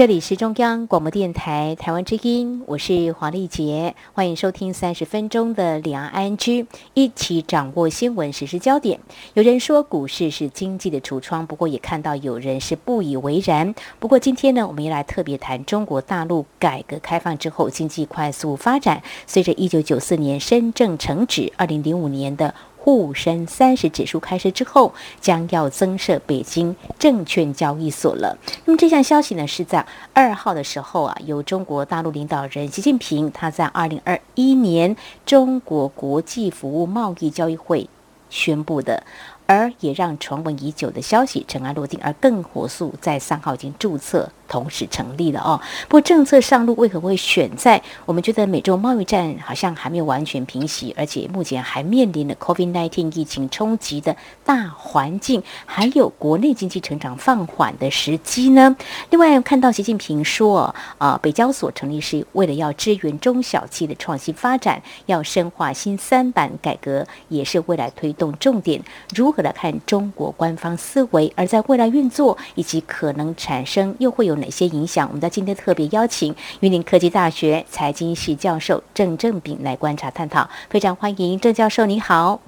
[0.00, 8.98] 这里是中央广播电台台湾之音，我是黄丽杰，欢迎收听三十分钟的两岸 ING，一起掌握新闻时事焦点。
[9.34, 13.74] 有人说股市是经济的橱窗，不过也看到有人是不以为然。
[13.98, 22.54] 不过今天呢，我们要来特别谈中国大陆改革开放之后经济快速发展，随着一九九四年深圳成指，二零零五年的。
[22.82, 28.38] 沪深三十指数开市之后，将要增设北京证券交易所了。
[28.64, 37.88] 那么这项消息呢，是在二号的时候啊，由中国大陆领导人习近平他在二零二一年中国国际服务贸易交易会
[38.30, 39.04] 宣布的。
[39.46, 45.58] 而也让传闻已久的消息尘埃落定，而更火速在三号已经注册，同时成立了哦。
[45.88, 58.76] 不过政策上路为何会选在我们觉得美洲贸易战好像还没有完全平息，而且目前还面临了 COVID-19 疫情冲击的大环境，还有国内经济成长放缓的时机呢？
[59.08, 60.60] 另外看到习近平说，
[60.98, 68.80] 啊、呃，北交所成立是为了要支援中小企的创新发展，要深化新三板改革，也是未来推动重点。
[69.12, 69.40] 如何？
[69.40, 75.06] 来看中国官方思维，而在未来运作以及可能产生又会有哪些影响？
[75.06, 82.40] 我们在今天特别邀请云林科技大学财经系教授郑正炳来观察探讨，非常欢迎郑教授，你好。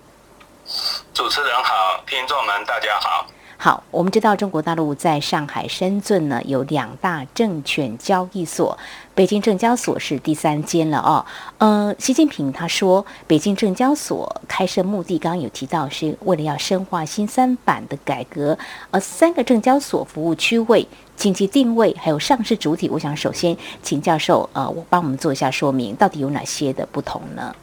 [1.12, 3.26] 主持人好，听众们大家好。
[3.64, 8.76] 好，我们知道中国大陆在上海、深圳呢有两大证券交易所，
[9.14, 11.24] 北京证交所是第三间了哦。
[11.58, 18.58] 呃，习近平他说，北京证交所开设目的刚刚有提到，是为了要深化新三板的改革。
[18.90, 27.54] 而三个证交所服务区位、经济定位还有上市主体，我想首先请教授呃，我帮我们做一下说明，到底有哪些的不同呢？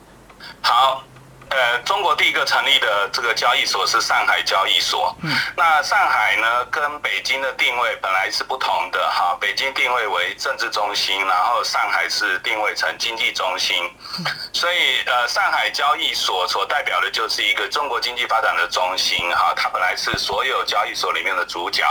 [0.61, 1.03] 好。
[1.49, 5.15] 呃，中国第一个成立的这个交易所是上海交易所。
[5.21, 9.35] 嗯，那上海呢，跟北京的定位本来是不同的哈。
[9.41, 13.75] 北京定位为政治中心，然后上海是定位成经济中心。
[14.19, 19.53] 嗯所以呃，上海交易所所代表的就是一个中国经济发展的中心哈。
[19.55, 21.83] 它本来是所有交易所里面的主角。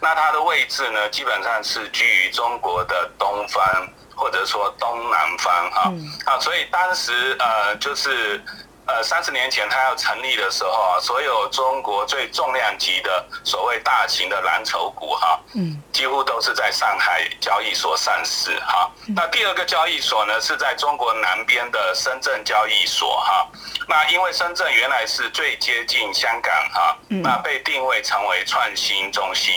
[0.00, 5.92] 那它的位置呢，基本上是居于中国的东方或者说东南方哈。
[6.26, 8.42] 啊，所以当时呃，就是。
[8.86, 18.90] 呃，三十年前他要成立的时候啊，所有中国最重量级的所谓大型的蓝筹股哈，嗯，几乎都是在上海交易所上市哈。
[19.08, 23.48] 那第二个交易所呢，是在中国南边的深圳交易所哈。
[23.88, 29.54] 那因为深圳原来是最接近香港哈，那被定位成为创新中心。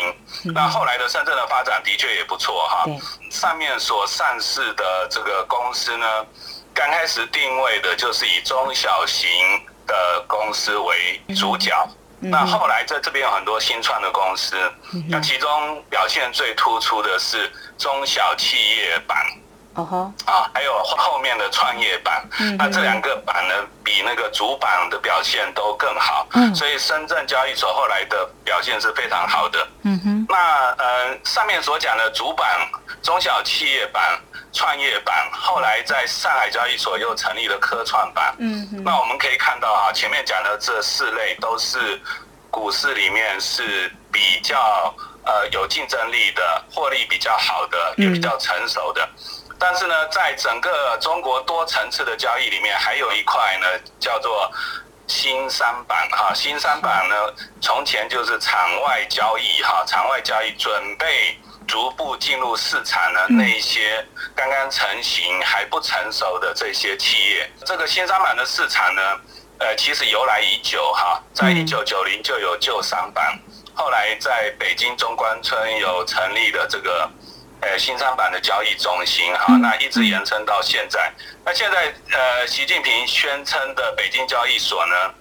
[0.54, 2.86] 那后来的深圳的发展的确也不错哈。
[3.30, 6.26] 上面所上市的这个公司呢，
[6.80, 9.30] 刚开始定位的就是以中小型
[9.86, 11.76] 的公司为主角，
[12.22, 14.56] 那后来在这边有很多新创的公司，
[15.10, 18.98] 那其中表现最突出的是中小企业
[19.84, 22.24] 板，啊，还有后面的创业板，
[22.58, 23.54] 那这两个板呢，
[23.84, 29.68] 比那个主板的表现都更好，嗯所以深圳交易所后来的表现是非常好的。
[29.84, 30.38] 嗯哼那
[30.78, 32.48] 呃，上面所讲的主板、
[33.02, 34.20] 中小企业板。
[34.52, 38.34] 创业板后来在上海交易所又成立了科创板。
[38.40, 42.02] 嗯哼，那我们可以看到啊，前面讲的这四类都是
[42.50, 44.92] 股市里面是比较
[45.24, 49.08] 呃有竞争力的，获利比较好的，也比较成熟的。
[49.60, 53.68] 但是呢，在整个中国多层次的交易里面，还有一块呢
[54.00, 54.50] 叫做
[55.08, 56.34] 新三板哈。
[56.34, 57.16] 新三板呢，
[57.62, 61.38] 从前就是场外交易哈，场外交易准备。
[61.68, 64.04] 逐步进入市场的那一些
[64.36, 69.02] 刚刚成型还不成熟的这些企业，这个新三板的市场呢，
[69.60, 73.38] 呃，其实由来已久哈，在一九九零就有旧三板，
[73.76, 77.08] 后来在北京中关村有成立的这个
[77.62, 81.12] 呃新三板的交易中心哈，那一直延伸到现在。
[81.44, 85.14] 那现在呃，习近平宣称的北京交易所呢，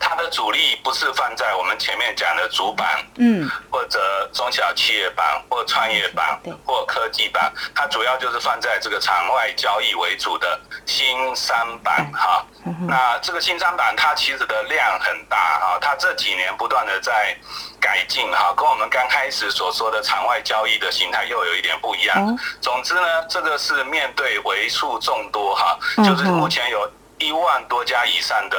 [0.00, 12.44] 它的主力不是放在我们前面讲的主板，嗯，或者中小企业板，或创业板，或科技板，它主要就是放在这个场外交易为主的新三板哈。
[12.88, 17.36] 那这个新三板它其实的量很大哈，它这几年不断的在
[17.78, 22.38] 改进哈，跟我们刚开始所说的场外交易的形态又有一点不一样。
[22.60, 26.90] 总之呢，这个是面对为数众多哈，就是目前有。
[27.20, 28.56] 一万多家以上的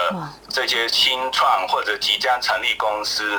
[0.49, 3.35] 这些新创或者即将成立公司，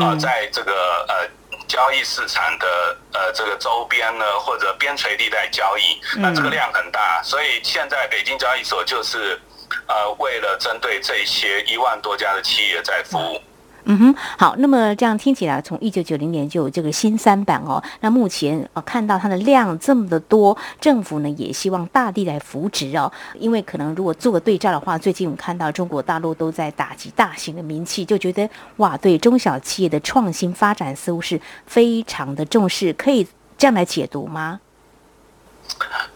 [0.00, 1.28] 啊，在这个呃
[1.66, 9.38] 交易市场的呃这个周边呢，或者边陲地带交易，那这个量很大，所以现在北京交易所就是
[9.86, 13.42] 呃为了针对这些一万多家的企业在服务。
[13.84, 17.82] 嗯哼，好，那么这样听起来，从一九九零年就有这个新三板哦。
[18.00, 23.10] 那目前呃看到它的量这么的多，政府呢也希望大力来扶植哦。
[23.34, 33.26] 因为可能如果做个对照的话，最近我们看到中国大陆都在打击大型的民企，就觉得哇，对中小企业的创新发展似乎是非常的重视，可以
[33.56, 34.60] 这样来解读吗？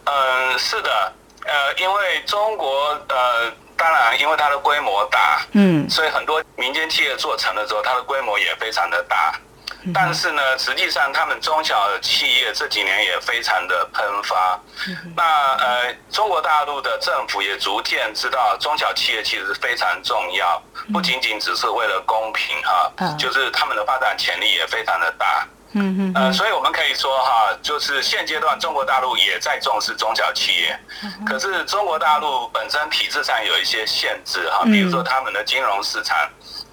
[0.04, 0.90] 嗯，是的，
[1.44, 2.66] 呃，因为中国
[3.08, 3.63] 呃。
[3.76, 9.34] 当然，因为它的规模大，嗯，所以很多民间企业做成了之后，它的规模也非常的大。
[9.92, 14.58] 但是呢，实际上他们中小企业这几年也非常的喷发。
[15.14, 15.22] 那
[15.56, 25.46] 呃，中国大陆的政府也逐渐知道中小企业其实是非常重要，不仅仅只是为了公平哈，就是他们的发展潜力也非常的大。
[25.74, 30.78] 嗯嗯，呃，所以我们可以说哈，就是现阶段中国大陆也在重视中小企业，
[31.26, 36.16] 可是中国大陆本身体制上有一些限制哈，比如说他们的金融市场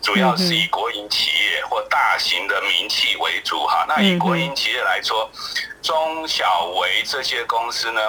[0.02, 5.30] 主要是以国营企业或大型的民企为主哈，那以国营企业来说，
[5.82, 8.02] 中小微这些公司呢，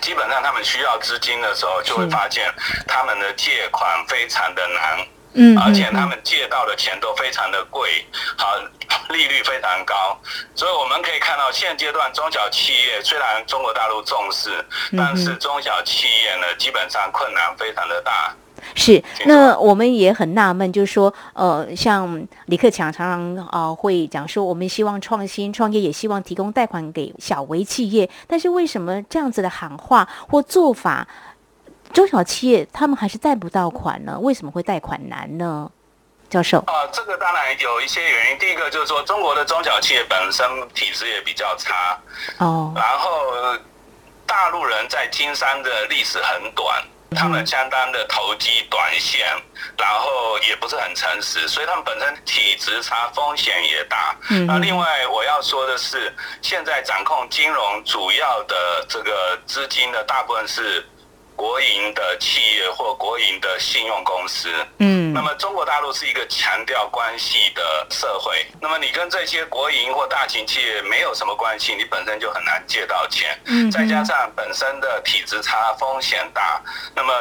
[0.00, 2.50] 基本上他们需要资金的时候，就会发现
[2.88, 5.06] 他们的借款非常的难。
[5.34, 8.04] 嗯，而且他们借到的钱都非常的贵，
[8.36, 8.46] 好，
[9.08, 10.18] 利率非常高，
[10.54, 14.64] 所以我们可以看到现阶段中小企业虽然中国大陆重视，
[14.96, 18.34] 但是中小企业呢，基本上困难非常的大。
[18.76, 31.08] 是，那我们也很纳闷，就是说，呃，像李克强常常啊、呃、会讲说，我们希望创新创业，也希望提供贷款给小微企业，但是为什么这样子的喊话或做法？
[31.92, 34.18] 中小企业他们还是贷不到款呢？
[34.20, 35.70] 为什么会贷款难呢？
[36.30, 38.38] 教授啊，这个当然有一些原因。
[38.38, 41.98] 第一个就是说，中国的中小企业本身体质也比较差
[42.38, 42.72] 哦。
[42.74, 43.54] 然后，
[44.26, 46.82] 大陆人在金山的历史很短，
[47.14, 49.26] 他们相当的投机短线，
[49.76, 54.16] 然后也不是很诚实，所以他们本身体质差，风险也大。
[54.30, 56.10] 嗯那另外我要说的是，
[56.40, 60.82] 现在掌控金融主要的这个资金的大部分是。
[61.34, 64.48] 国营的企业或国营的信用公司，
[64.78, 76.62] 嗯，那么中国大陆是一个强调关系的社会，那么你跟这些国营或大型企业没有什么关系，你本身就很难借到钱，嗯，再加上本身的体质差，风险大，
[76.94, 77.12] 那么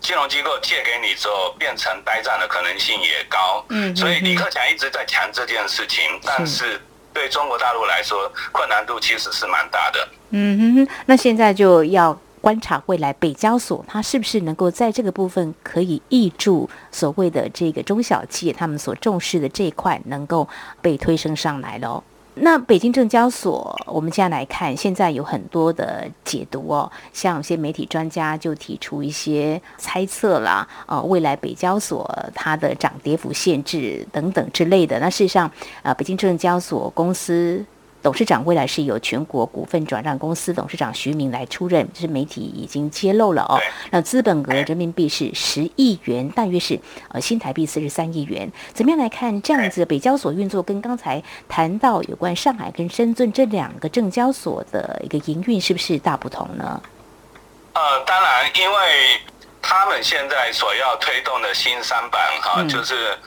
[0.00, 6.80] 金融机构借给你之后变成呆账的可能性也高，嗯，所以李克强一直在强这件事情，但是
[7.12, 12.18] 对中国大陆来说，困难度其实是蛮大的，嗯哼哼，那现在就要。
[12.38, 20.48] 观察未来北交所，它是不是能够在这个部分可以挹注所谓的这个中小企业他们所重视的这一块，能够
[20.80, 22.02] 被推升上来喽？
[22.40, 35.00] 那北京证交所，我们现在来看，现在有很多的解读哦，像有些媒体专家就提出一些猜测啦，呃，未来北交所它的涨跌幅限制等等之类的。
[35.00, 35.50] 那事实上，
[35.82, 37.64] 呃，北京证交所公司。
[38.00, 43.60] 董事长未来是由全国股份转让公司董事长徐明来出任，这是媒体已经揭露了哦。
[43.90, 46.78] 那资本额人民币是十亿元，大约是
[47.08, 48.50] 呃新台币四十三亿元。
[48.72, 56.80] 怎么样来看这样子北交所运作，跟刚才谈到有关上海跟深圳这两个证交所的一个营运，是不是大不同呢？
[57.74, 58.76] 呃，当然，因为
[59.60, 63.18] 他们现在所要推动的新三板哈，嗯、就是。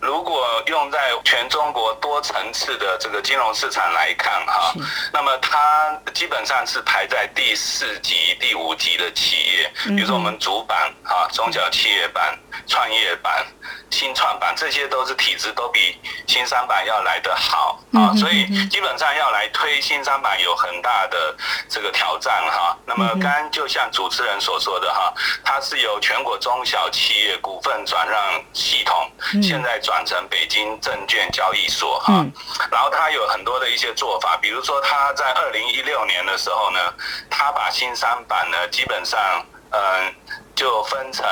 [0.00, 4.72] 如果用在全中国多层次的这个金融市场来看哈，
[5.12, 13.46] 那么它基本上是排在第四级、第五级的企业，比如说我们主板哈、中小企业板、创业板。
[13.90, 21.34] 新创板这些都是体质都比新三板要来得好啊，所以基本上要来推新三板有很大的
[21.70, 22.76] 这个挑战哈。
[22.84, 25.12] 那么刚刚就像主持人所说的哈，
[25.42, 28.20] 它是由全国中小企业股份转让
[28.52, 29.10] 系统，
[29.42, 32.22] 现在转成北京证券交易所哈。
[32.70, 36.78] 然后他有很多的一些做法，比如说他在二零一六年的时候呢，
[37.30, 39.18] 他把新三板呢基本上
[39.70, 40.14] 嗯
[40.54, 41.24] 就分成。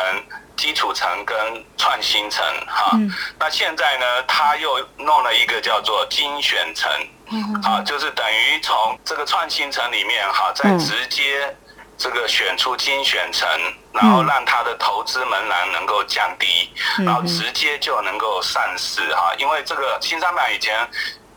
[0.57, 1.37] 基础层跟
[1.77, 6.91] 创新层，哈，嗯、那现在呢，他又弄了一个叫做精选层，
[7.31, 11.55] 嗯啊，就是等于从这个创新层里面，哈，再直接
[11.97, 13.49] 这个选出精选层，
[13.93, 16.71] 然后让他的投资门槛能够降低，
[17.05, 20.89] 然后直接就能够上市，哈，因为这个新三板以前。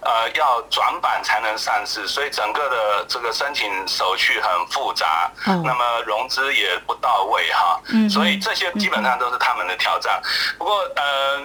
[0.01, 10.17] 呃，要转板才能上市，所以整个的这个申请手续很复杂，嗯、那么融资也不到位哈，嗯、所以这些基本上都是他们的挑战。
[10.23, 11.41] 嗯、不过，呃，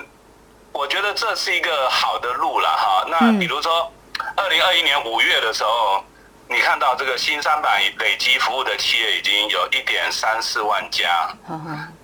[0.70, 3.04] 我觉得这是一个好的路了哈。
[3.08, 3.92] 那比如说，
[4.36, 6.04] 二零二一年五月的时候，
[6.48, 11.28] 你看到这个新三板累积服务的企业已经有一点三四万家，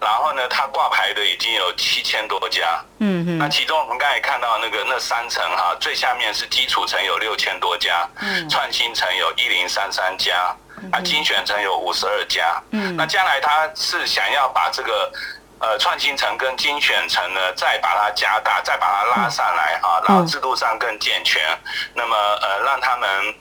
[0.01, 10.55] 然后呢，它挂牌的已经有七千多家，嗯嗯，那其中我们刚才看到那个那三层哈，最下面是基础层有六千多家，嗯，创新层有一零三三家，
[10.91, 15.13] 啊，精选层有五十二家，嗯，那将来它是想要把这个。
[15.63, 21.43] 呃，创新层跟精选层呢，再把它加大，再把它拉上来啊，然后制度上更健全，
[21.93, 23.35] 那么呃，让他们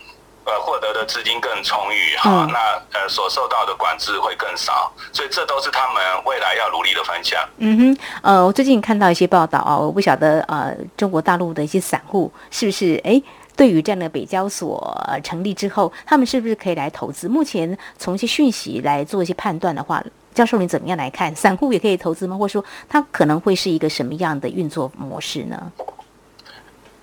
[0.49, 7.39] 呃获得的资金更充裕哈，那呃所受到的管制会更少，所以这都是他们未来要努力的方向。
[7.57, 13.21] 嗯哼，呃，我最近看到一些报道啊，我不晓得呃，中国大陆的一些散户是不是哎，
[13.55, 17.27] 对于这样的北交所成立之后，他们是不是可以来投资？
[17.27, 20.03] 目前从一些讯息来做一些判断的话。
[20.31, 21.35] 教授，你怎么样来看？
[21.35, 22.37] 散户也可以投资吗？
[22.37, 25.71] 或者说，它可能会是一个什么样的运作模式呢？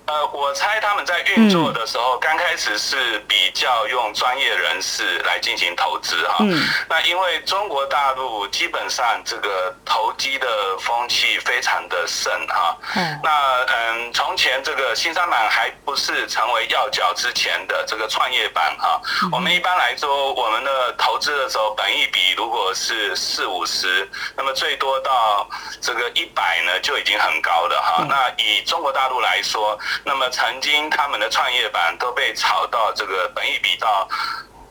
[0.07, 6.37] 呃，我猜他们在运作的时候，刚开始是比较用专业人士来进行投资哈。
[6.39, 6.65] 嗯。
[6.89, 10.47] 那因为中国大陆基本上这个投机的
[10.79, 12.77] 风气非常的盛哈。
[12.95, 13.19] 嗯。
[13.21, 13.31] 那
[13.67, 25.47] 嗯，从前这个新三板还不是成为要角之前的这个创业板哈，我们一般来说，我们的投资的时候，本一笔如果是四五十，那么最多到
[25.81, 28.05] 这个一百呢，就已经很高了哈。
[28.07, 34.07] 那以中国大陆来说，那么曾经他们的创业板都被炒到这个本一比到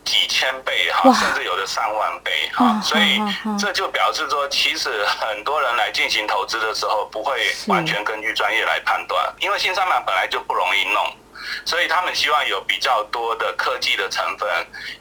[0.04, 3.20] 几千倍哈，甚至有的上万倍哈，所以
[3.58, 11.04] 这就表示说，其实很多人来进行投资的时候，不会完全根据专业来判断，因为新三板本来就不容易弄，
[11.64, 14.48] 所以他们希望有比较多的科技的成分，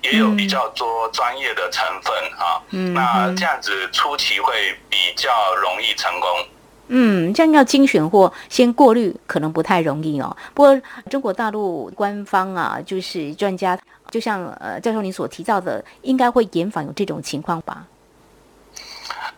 [0.01, 6.47] 也有比较多专业的成分哈，那这样子初期会比较容易成功。
[6.87, 10.35] 嗯，这样要精选或先过滤，可能不太容易哦。
[10.53, 13.77] 不过中国大陆官方啊，就是专家，
[14.09, 17.85] 就像呃教授您所提到的，应该会严防有这种情况吧？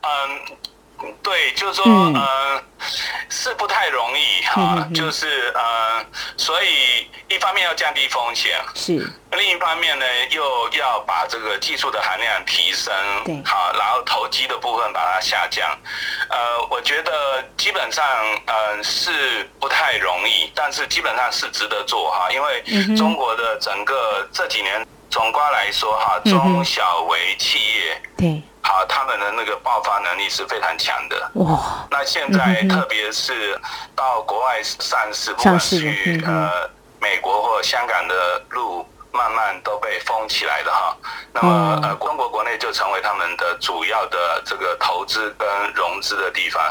[0.01, 0.57] 嗯。
[1.21, 2.63] 对，就是说，嗯、呃，
[3.29, 6.03] 是不太容易哈，嗯、就是呃，
[6.35, 15.69] 所以一方面要降低风险，是，另一方面呢，又要把这个技术的含量提升，对，好，然后投机的部分把它下降，
[16.29, 18.03] 呃，我觉得基本上
[18.47, 28.43] 呃是不太容易，但是基本上是值得做哈，因为中国的整个这几年总括来说哈，中小微企业，嗯、对。
[28.63, 31.31] 好，他们的那个爆发能力是非常强的。
[31.35, 31.87] 哇！
[31.89, 33.57] 那现在特别是
[33.95, 38.85] 到国外上市，不管去呃美国或香港的路。
[39.17, 40.95] 慢慢都被封起来的哈，
[41.33, 46.63] 那么呃，中国国内就成为他们的主要的这个投资跟融资的地方，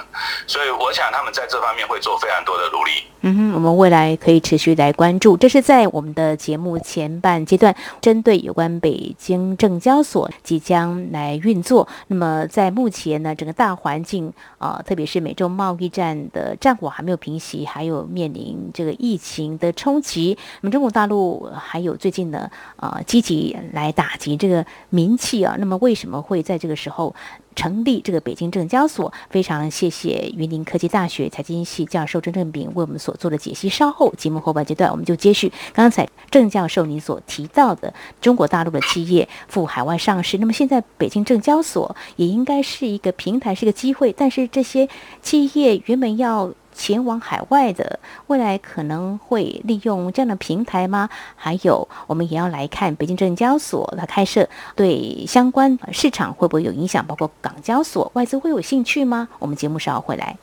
[0.47, 2.93] 所以我想他们在这方面会做非常多的努力。
[3.23, 5.37] 嗯哼，我们未来可以持续来关注。
[5.37, 11.89] 这是在我们的节目前半阶段，针对有关北京证交所即将来运作。
[12.07, 22.36] 那么在目前呢，整个大环境啊、呃，特别是美洲贸易战的战火还没有平息，还有面临这个疫情的冲击，那么中国大陆还有最近的。
[22.77, 27.15] 呃，积极来打击这个名气啊，那么为什么会在这个时候
[27.55, 29.13] 成立这个北京证交所？
[29.31, 33.69] 非常谢谢云林科技大学财经系教授郑正炳为我们所做的解析。
[33.69, 40.39] 稍后节目后半阶段，我们就接续刚才郑教授您所提到的中国大陆的企业赴海外上市。
[40.39, 44.89] 那么现在北京证交所也应该是一个平台，是一个机会，但是这些
[45.23, 46.53] 企业原本要。
[46.77, 51.09] 前往海外的未来可能会利用这样的平台吗？
[51.35, 57.05] 还有，我们也要来看北京证交所它开设对相关市场会不会有影响？
[57.07, 59.29] 包括港交所外资会有兴趣吗？
[59.39, 60.37] 我们节目稍后回来。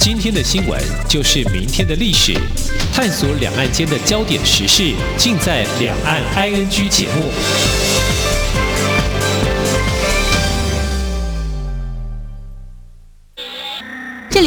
[0.00, 2.32] 今天的新闻就是明天的历史，
[2.94, 8.15] 探索两岸间的焦点时事，尽在《两岸 ING》节目。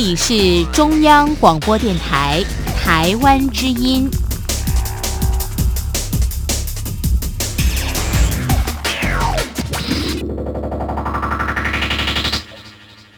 [0.10, 2.44] 你是中央广播电台
[2.76, 4.10] 台湾之音。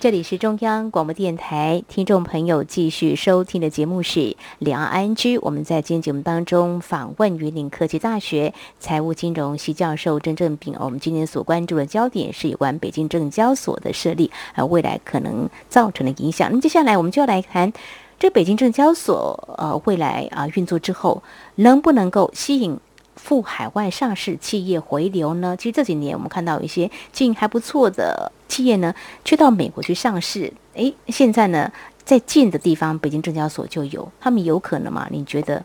[0.01, 4.19] 这里是中央广播电台，听众朋友继续收听的节目是
[4.57, 5.37] 《两岸 ING》。
[5.43, 10.75] 我们在今天节目当中访问云林科技大学财务金融系教授郑正平。
[10.79, 16.49] 我们今天所关注的焦点是有关北京证交所的设立，呃，未来可能造成的影响。
[16.49, 17.71] 那么接下来我们就要来谈
[18.17, 21.21] 这北京证交所，呃，未来啊运作之后
[21.57, 22.75] 能不能够吸引
[23.23, 25.55] 赴海外上市企业回流呢？
[25.55, 30.51] 其实这几年我们看到有一些经营还不错的企业呢，去到美国去上市。
[30.73, 31.71] 诶，现在呢
[32.03, 35.07] 在近的地方，北京证交所就有，他们有可能吗？
[35.11, 35.63] 你觉得？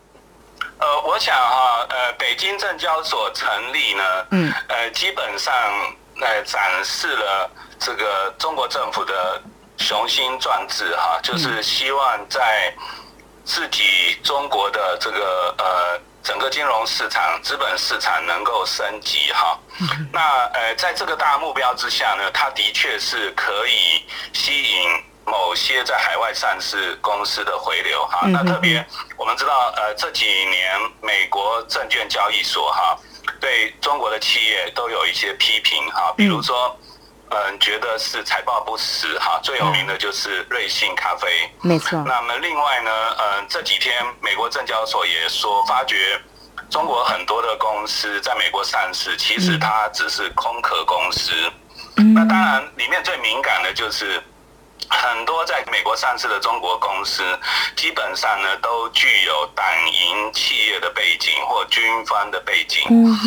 [0.77, 5.51] 呃，我想哈，呃，北京证交所成立呢，嗯，呃，基本上
[6.21, 7.49] 呃展示了
[7.79, 9.41] 这个中国政府的
[9.77, 12.71] 雄心壮志哈，就是希望在
[13.43, 13.83] 自己
[14.21, 19.57] 中国的这个呃整个金融市场、资本市场能够升级哈。
[20.11, 20.19] 那
[20.53, 25.03] 呃，在这个大目标之下呢，它的确是可以吸引。
[25.29, 28.85] 某些在海外上市公司的回流哈，那特别
[29.17, 32.97] 我们知道，呃，这几年美国证券交易所哈，
[33.37, 36.73] 对中国的企业都有一些批评哈，比如说，
[37.29, 41.27] 嗯，觉得是财报不实哈，最有名的就是瑞幸咖啡，
[41.61, 42.03] 没错。
[42.05, 46.19] 那么另外呢，嗯，这几天美国证交所也说，发觉
[46.69, 51.31] 中国很多的公司在美国上市，其实它只是空壳公司。
[52.15, 54.21] 那当然，里面最敏感的就是。
[54.89, 57.21] 很多在美国上市的中国公司，
[57.75, 62.83] 基本上呢都具有党营企业的背景或军方的背景。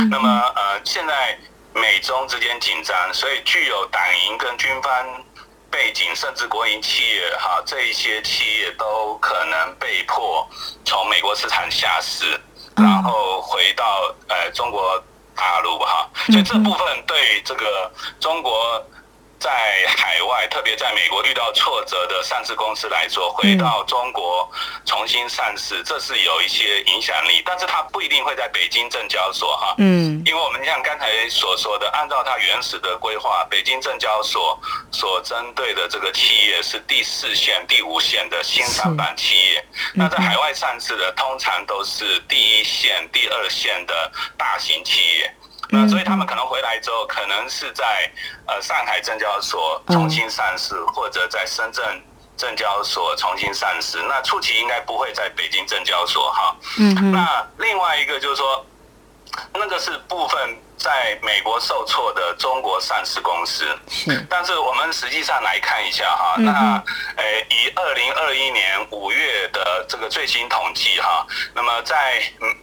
[0.08, 1.38] 那么呃，现在
[1.74, 4.92] 美中之间紧张，所以具有党营跟军方
[5.70, 10.48] 背景，甚至国营企业哈，这一些企业都可能被迫
[10.84, 12.40] 从美国市场下市，
[12.76, 15.02] 然后回到呃中国
[15.34, 16.10] 大陆哈。
[16.26, 18.84] 所以这部分对这个中国。
[19.40, 19.50] 在
[19.96, 24.46] 海外，特别在美国遇到挫折的上市公司来说，回到中国
[24.84, 29.74] 重新上市，这是有一些影响力，但是它不一定会在北京证交所哈。
[29.78, 34.60] 嗯，因为我们像刚才所说的，按照它原始的规划，北京证交所
[34.92, 45.34] 所针对的这个企业是第四线、第五线的新三板企业，那在海外上市的通常都是第一线、第二线的大型企业。
[45.70, 48.10] 那所以他们可能回来之后，可能是在
[48.46, 51.84] 呃上海证交所重新上市，或者在深圳
[52.36, 54.02] 证交所重新上市。
[54.08, 56.56] 那初期应该不会在北京证交所哈。
[56.78, 57.12] 嗯。
[57.12, 58.66] 那另外一个就是说，
[59.54, 63.64] 那个是部分在美国受挫的中国上市公司。
[63.88, 64.26] 是。
[64.28, 66.82] 但是我们实际上来看一下哈，那
[67.16, 72.22] 呃以二零二一年五月的这个最新统计哈，那么在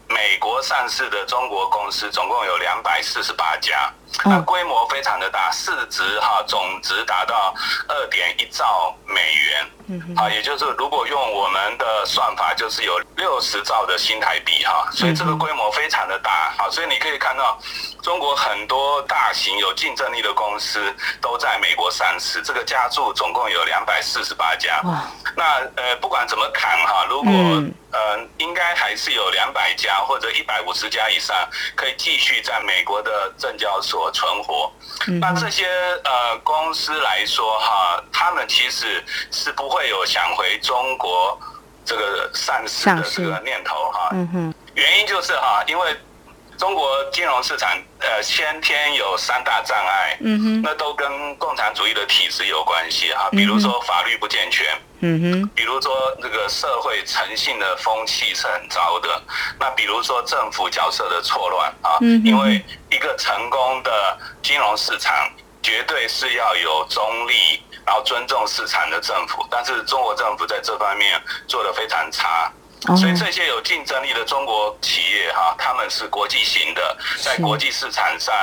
[0.10, 3.89] 美国上市的中国公司总共有两百四十八家。
[4.23, 7.53] 那规模非常的大，市值哈总值达到
[7.89, 17.60] 二点一兆美元，嗯，啊，也就是如果用我们的算法，就是有六十兆的新台币哈，所以这个规模非常的大，好，所以你可以看到
[18.07, 20.79] 中国很多大型有竞争力的公司
[21.19, 24.81] 都在美国上市，这个家数总共有两百四十八家，
[25.35, 25.43] 那
[25.75, 27.33] 呃不管怎么砍哈，如果
[27.91, 31.35] 呃应该还是有两百家或者一百五十家以上
[31.75, 33.97] 可以继续在美国的证交所。
[33.97, 34.71] 所存活，
[35.19, 35.65] 那这些
[36.03, 41.35] 呃公司来说哈，他们其实是不会有想回中国
[41.83, 44.09] 这个上市的这个念头哈。
[44.11, 45.97] 嗯哼，原因就是哈，因为
[46.57, 54.65] 中国金融市场呃先天有三大障碍，嗯哼，那都跟共产主义的体制有关系哈，比如说法律不健全。
[54.99, 59.21] 嗯哼，比如说这个社会诚信的风气是很糟的，
[59.59, 65.13] 那比如说政府角色的错乱啊，因为一个成功的金融市场
[65.61, 72.51] 绝对是要有中立，然后尊重市场的政府，但是中国政府在这方面做得非常差，
[72.97, 78.33] 所以这些有竞争力的中国企业哈，他们是国际型的，在国际市场上。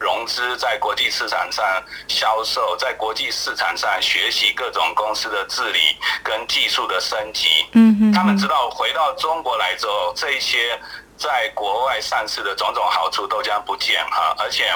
[0.00, 1.62] 融资在国际市场上
[2.08, 7.46] 销售，在国际市场上学习各种公司的治理跟技术的升级。
[7.72, 10.80] 嗯哼，他们知道回到中国来之后，这一些
[11.18, 14.34] 在国外上市的种种好处都将不见哈。
[14.38, 14.72] 而且，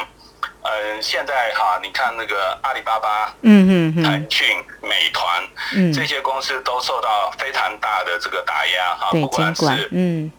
[0.65, 4.47] 嗯，现在哈，你看那个阿里巴巴、嗯嗯腾讯、
[4.83, 5.43] 美团，
[5.77, 10.31] 嗯，这些公司都受到非常大的这个打压哈，不管是嗯。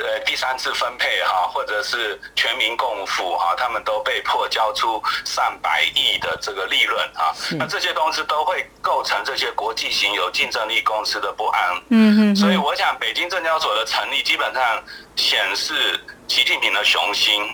[0.00, 11.82] 呃，第三次分配哈，或者是全民共富哈，他们都被迫交出上百亿的这个利润哈，那这些公司都会构成这些国际型有竞争力公司的不安。
[11.88, 14.62] 嗯哼，所以我想，北京证交所的成立基本上
[15.16, 17.52] 显示习近平的雄心。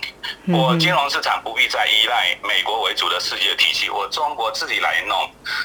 [0.49, 5.17] 我金融市场不必再依赖美国为主的世界体系，我中国自己来弄。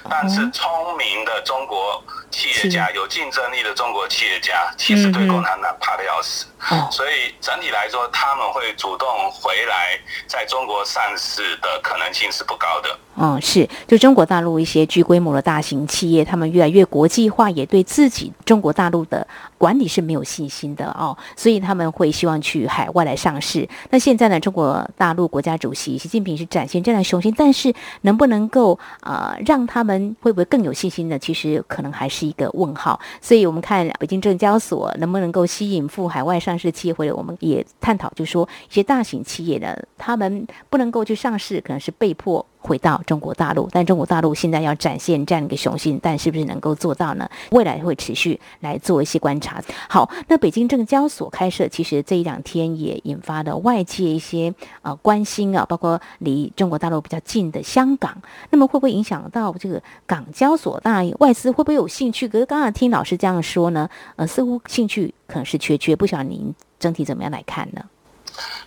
[0.10, 2.04] 但是聪明的中国。
[2.32, 6.46] 企业家有竞争力的中国企业家，其实对共产党怕的要死，
[6.92, 13.00] 所以整体来说，他们会主动回来在中国上市的可能性是不高的。
[13.16, 23.68] 嗯，是，就中国大陆一些具规模的大型企业，他们越来越国际化，也对自己中国大陆的管理是没有信心的哦，所以他们会希望去海外来上市。
[23.90, 31.20] 那现在呢，中中国大陆国家主席习近平是展现这样的雄心，但是能不能够啊、呃、让他们会不会更有信心呢？
[31.20, 33.00] 其实可能还是一个问号。
[33.22, 42.44] 所以我们看北京证交所能不能够吸引赴海外上市企业，或者我们也探讨，就说一些大型企业呢，他们不能够去上市，可能是被迫。
[42.62, 47.30] 回到中国大陆，但中国大陆现在要展现这样一个雄心，但是不是能够做到呢？
[47.52, 49.62] 未来会持续来做一些观察。
[49.88, 60.80] 好，那北京证交所开设，其实这一两天也引发了外界一些呃关心啊，包括离中国大陆比较近的香港，那么会不会影响到这个港交所？
[60.82, 62.28] 大，外资会不会有兴趣？
[62.28, 67.82] 可是刚刚听老师这样说呢，呃，似乎兴趣可能是缺缺，不晓得您整体怎么样来看呢？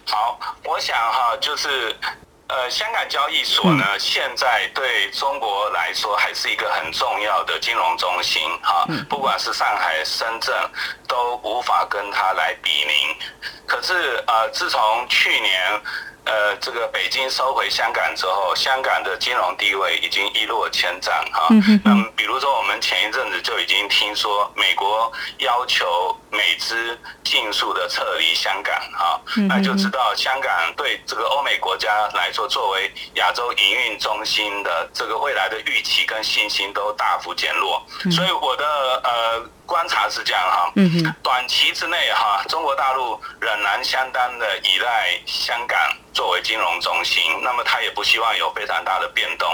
[0.07, 1.68] 好，我想哈，就是。
[2.53, 10.55] 呃，香港交易所呢，现在对中国来说还是一个很重要的金融中心哈，不管是上海、深圳，
[11.09, 13.17] 都无法跟它来比拟。
[13.67, 15.81] 可是呃，自从去年。
[16.25, 21.49] 呃，这个北京收回香港之后，香港的金融地位已经一落千丈哈。
[21.83, 37.81] 那么，比如说我们前一阵子就已经听说，美国要求美资尽速的撤离香港哈，那就知道香港对这个欧美国家来说，作为亚洲营运中心的这个未来的预期跟信心都大幅减弱。
[38.11, 38.64] 所以我的
[39.05, 39.51] 呃。
[39.64, 40.71] 观察是这样哈，
[41.23, 45.79] 短期之内哈，中国大陆仍然相当的依赖香港
[46.12, 49.49] 作为金融中心，那么他也不希望有非常大的变动。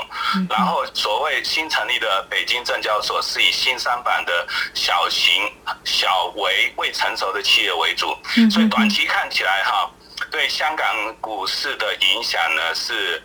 [0.51, 5.53] 然后所谓新成立的北京证交所是以新三板的小型、
[5.85, 8.17] 小微、未成熟的企业为主，
[8.51, 9.91] 所以短期看起来哈，
[10.31, 10.87] 对香港
[11.21, 13.23] 股市的影响呢是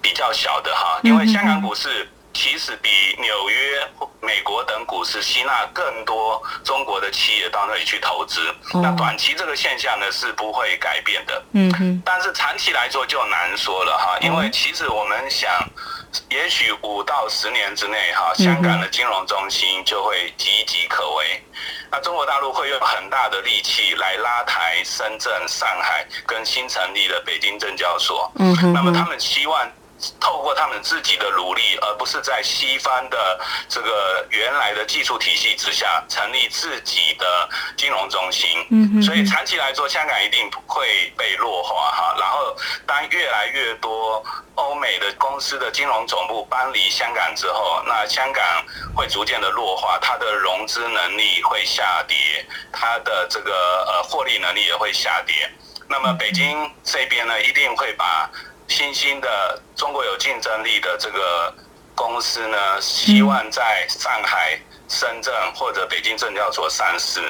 [0.00, 2.08] 比较小的哈，因为香港股市。
[2.34, 2.88] 其实比
[3.20, 3.86] 纽约、
[4.22, 8.40] 美国等股市吸纳更多中国的企业到那里去投资，
[8.82, 11.42] 那短期这个现象呢是不会改变的。
[11.52, 12.02] 嗯哼。
[12.02, 15.52] 但是长期来说就难说了哈，因为其实我们想，
[16.30, 21.42] 也许五到十年之内哈，香港的金融中心就会岌岌可危。
[21.90, 28.30] 那中国大陆会用很大的力气来拉抬深圳、上海跟新成立的北京证交所。
[28.36, 28.72] 嗯哼。
[28.72, 29.70] 那么他们希望。
[30.20, 38.66] 透过他们自己的努力，而不是在西方的这个原来的技术体系之下成立自己的金融中心。
[38.70, 42.14] 嗯，所以长期来说，香港一定会被弱化哈。
[42.18, 44.24] 然后，当越来越多
[44.56, 48.44] 欧美的公司的金融总部搬离香港之后，那香港
[48.94, 53.52] 会逐渐的弱化，它的融资能力会下跌，它的这个
[53.86, 55.50] 呃获利能力也会下跌。
[55.88, 58.28] 那么，北京这边呢，一定会把。
[58.72, 61.54] 新兴的中国有竞争力的这个
[61.94, 64.58] 公司呢，希望在上海、
[64.88, 67.20] 深圳或者北京证交所上市，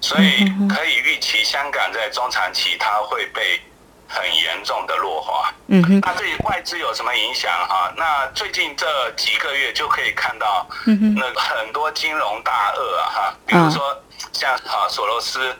[0.00, 3.60] 所以可以预期香港在中长期它会被
[4.08, 5.52] 很严重的弱化。
[5.66, 7.92] 嗯哼，那对外资有什么影响哈？
[7.96, 14.00] 那最近这几个月就可以看到，那很多金融大鳄啊哈，比如说
[14.32, 15.52] 像哈索罗斯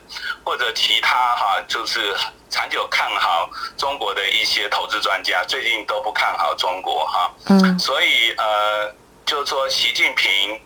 [0.45, 2.15] 或者其他哈，就是。
[2.53, 7.33] 长久看好中国的一些投资专家，最近都不看好中国哈。
[7.49, 7.79] 嗯。
[7.79, 8.93] 所以呃，
[9.25, 10.61] 就是说习近平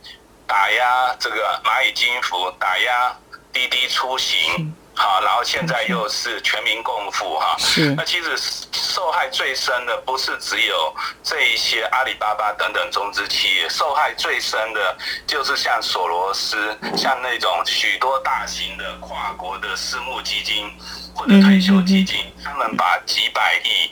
[0.45, 3.15] 打压这个蚂蚁金服，打压
[3.54, 4.76] 滴滴出行。
[4.99, 7.93] 好，然后现在又是全民共富哈，是。
[7.95, 8.36] 那其实
[8.71, 20.67] 受害最深的不是只有这一些阿里巴巴等等中资企业，受害最深的就是像索罗斯，像那种许多大型的跨国的私募基金
[21.13, 23.91] 或者退休基金，他们把几百亿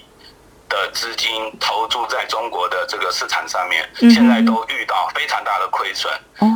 [0.76, 6.12] 的资金投注在中国的这个市场上面，现在都遇到非常大的亏损。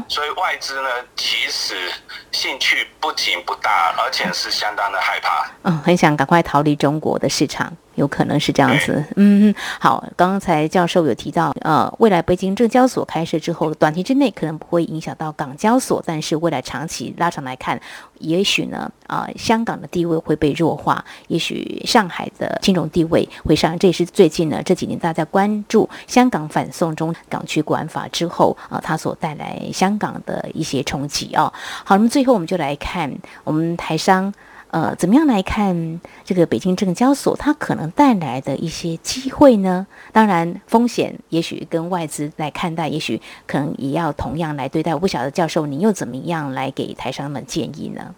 [0.10, 1.91] 所以外资呢，其实
[2.32, 5.49] 兴趣不仅不大，而且是相当的害怕。
[5.63, 7.71] 嗯，很想赶快逃离中国的市场。
[7.99, 17.79] 有可能是这样子，嗯，好，刚才教授有提到，呃，未来北京证交所开设之后，短期之内可能不会影响到港交所，但是未来长期拉长来看，
[18.19, 31.51] 也许呢，啊、呃，香港的地位会被弱化，也许上海的金融地位会上，这也是最近呢这几年大家关注香港反送中港区国安法之后啊、呃，它所带来香港的一些冲击啊。
[31.83, 33.12] 好，那么最后我们就来看
[33.43, 34.33] 我们台商。
[34.71, 39.88] 呃，怎么样来看这个北京证交所它可能带来的一些机会呢？
[40.12, 44.93] 当然，风险也许跟外资来看待，也许可能也要同样来对待。
[44.93, 48.13] 我不晓得教授，你又怎么样来给台商们建议呢？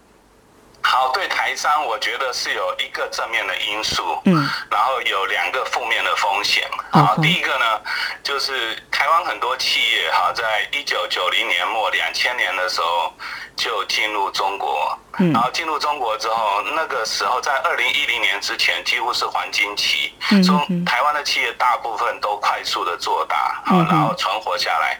[0.83, 4.33] 好，对台商，我觉得是有一个正面的因素，嗯，
[4.71, 6.63] 然后有两个负面的风险。
[6.89, 7.81] 好，第一个呢，
[8.23, 8.77] 就是。
[9.01, 13.11] 台湾很多企业哈，在一九九零年末、两千年的时候
[13.55, 14.95] 就进入中国。
[15.17, 24.99] 然后进入中国之后，那个时候在二零一零年之前几乎是黄金期，中台湾的企业大部分都快速的做大，然后存活下来。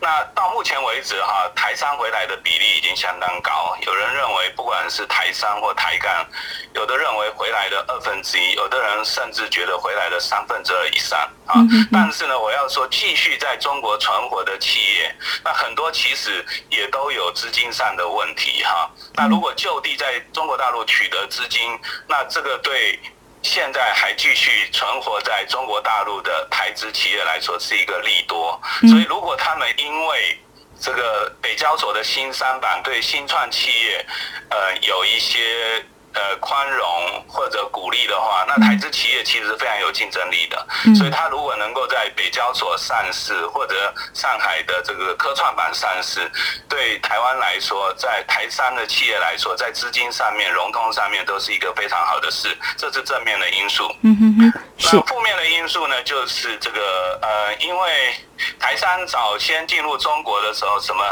[0.00, 3.76] 那到目前为止哈，台商回来的比例已经相当高。
[3.86, 6.26] 有人认为不管是台商或台干，
[6.74, 11.62] 有的认为回来的二分之一，有的人甚至觉得回来的三分之二以上啊。
[11.92, 18.90] 但是呢，我要说继续在中国存活的企业，那很多其实也都有资金上的问题哈。
[19.14, 22.98] 那如果就地在中国大陆取得资金，那这个对
[23.42, 28.60] 现在还继续存活在中国大陆的台资企业来说是一个利多。
[28.88, 30.38] 所以，如果他们因为
[30.80, 34.06] 这个北交所的新三板对新创企业，
[34.50, 35.84] 呃，有一些。
[36.14, 40.66] 呃，宽容或者鼓励的话，那台资企业其实是非常有竞争力的。
[40.84, 46.30] 嗯、所以，它如果能够在北交所上市，或者上海的这个科创板上市，
[46.68, 52.54] 对台湾来说，在台商的企业来说，在资金上面、融通上面，都是一个非常好的事。
[52.76, 53.90] 这是正面的因素。
[54.02, 54.62] 嗯哼哼。
[54.92, 58.14] 那负面的因素呢，就是这个呃，因为
[58.58, 61.02] 台商早先进入中国的时候，什么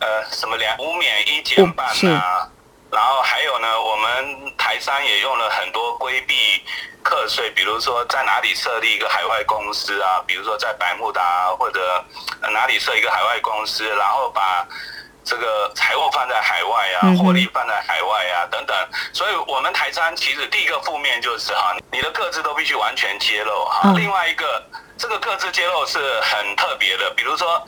[0.00, 2.48] 呃，什么两五免一减半啊。
[2.92, 6.62] 然后还有呢，我们台商也用了很多规避
[7.02, 12.04] 课税，比如说在哪里设立一个海外公司啊，比如说在百慕达或者
[12.52, 14.68] 哪里设一个海外公司，然后把
[15.24, 18.76] 这个财务放在海外啊，获利放在海外啊等等。
[19.12, 23.92] 所以，我们台商其实第一个负面就是哈，你的各自都必须完全揭露哈。
[23.96, 24.62] 另外一个，
[24.98, 27.64] 这个各自揭露是很特别的，比如说，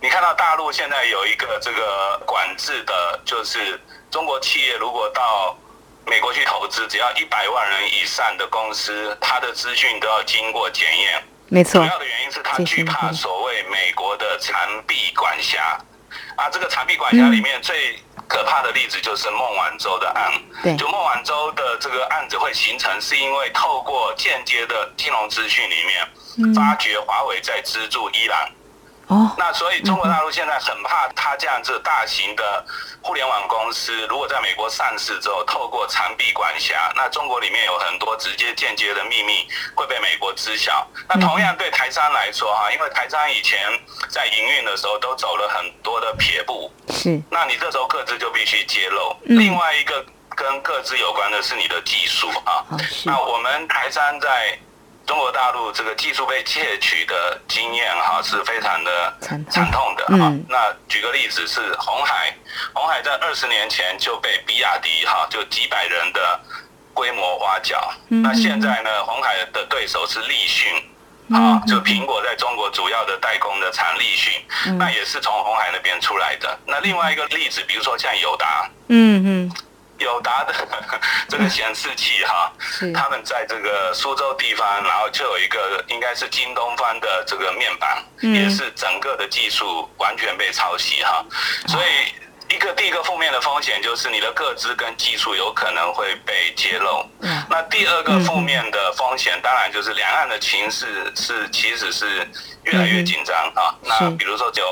[0.00, 3.80] 你看到大陆现在有一个这个管制的，就是。
[4.10, 5.56] 中国企业如果到
[6.04, 11.22] 美国去投资，只要一百万人以上的公司，它的资讯都要经过检验。
[11.46, 11.80] 没错。
[11.80, 15.78] 主要的原因是他惧怕所谓美国的长臂管辖。
[16.36, 20.32] 啊，这个长臂管辖里面最可怕的例子就是孟晚舟的案。
[20.62, 20.76] 对。
[20.76, 28.38] 就孟晚舟的这个案子会形成，是因为透过间接的金融资讯里面，发觉华为在资助伊朗。
[29.10, 29.34] 哦。
[29.36, 32.64] 那所以中国大陆现在很怕它这样子大型的。
[33.02, 40.86] 互联网公司如果在美国上市之后，透过长臂管辖，那中国里面有很多直接、间接的秘密会被美国知晓。
[41.08, 43.58] 那同样对台商来说，哈，因为台商以前
[44.10, 47.18] 在营运的时候都走了很多的撇步，是。
[47.30, 49.16] 那你这时候各自就必须揭露。
[49.22, 50.04] 另外一个
[50.36, 52.62] 跟各自有关的是你的技术啊。
[53.06, 54.58] 那我们台商在。
[55.10, 60.32] 中国大陆这个技术被窃取的经验哈是非常的惨痛的哈。
[60.48, 62.32] 那举个例子是红海，
[62.72, 66.40] 红海在二十年前就被比亚迪哈就几百人的
[66.94, 67.92] 规模挖角。
[68.06, 70.72] 那现在呢，红海的对手是立讯，
[71.34, 74.32] 啊，就苹果在中国主要的代工的厂立讯，
[74.78, 76.56] 那也是从红海那边出来的。
[76.64, 79.52] 那另外一个例子，比如说像友达，嗯嗯。
[80.00, 80.52] 友达的
[81.28, 82.52] 这个显示器哈，
[82.94, 91.24] 他们在这个苏州地方，然后就有一个应该是京东方的这个面板，也是整个的技术完全被抄袭哈，
[91.68, 97.06] 所以一个第一个负面的风险就是你的个资跟技术有可能会被揭露。
[97.50, 102.26] 那第二个负面的风险当然就是两岸的情势是其实是
[102.62, 103.74] 越来越紧张啊。
[103.82, 104.62] 那比如说就。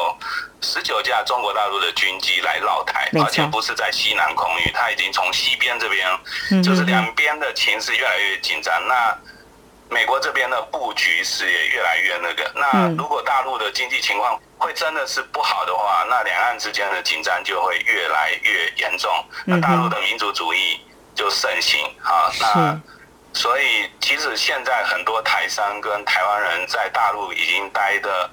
[0.60, 8.74] 十九架中国大陆的军机来绕台，而且不是在西南空域，它已经从西边这边，就是两边的情势越来越紧张。
[8.88, 9.16] 那
[9.88, 12.50] 美国这边的布局是也越来越那个。
[12.56, 19.08] 那如果大陆的经济情况会真的是不好的话，那两岸之间的紧张就会越来越严重。
[19.44, 20.80] 那大陆的民族主义
[21.18, 22.30] 就盛行啊。
[22.40, 22.80] 那
[23.34, 28.30] 所以其实现在很多台商跟台湾人在大陆已经待的。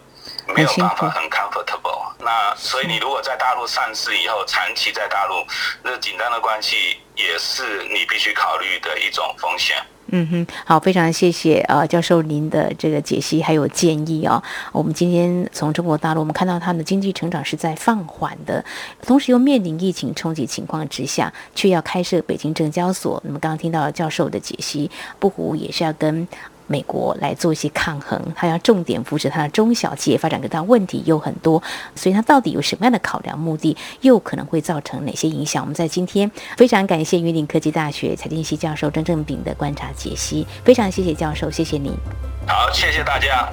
[0.55, 5.35] 没有办法很 comfortable，那所以你如果在大陆上市以后，长期在大陆，
[5.83, 9.75] 那紧张的关系也是你必须考虑的一种风险。
[10.09, 14.43] 嗯哼，好，非常谢谢呃教授您的这个解析还有建议啊、哦。
[14.71, 18.63] 我们今天从中国大陆，我们看到他们的经济成长是在放缓的，
[19.01, 23.19] 同时又面临疫情冲击情况之下，却要开设北京证交所。
[23.25, 26.27] 那么刚刚听到教授的解析，不胡也是要跟。
[26.67, 31.61] 美国来做一些抗衡，他要重点扶持他的中小企业发展，跟他问题有很多，
[31.95, 35.63] 所以他到底有什么样的考量目的，又可能会造成哪些影响？
[35.63, 41.91] 我们在今天非常感谢云林科技大学财经系教授张正炳的观察解析，非常谢谢教授，谢谢你。
[42.47, 43.47] 好，谢谢大家。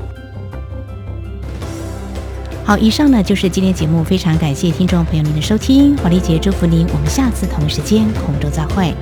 [2.64, 8.94] 好，以上呢就是今天节目，非常感谢听众朋友您的收听，黄丽杰祝福您，我们下次同一时间空中再会。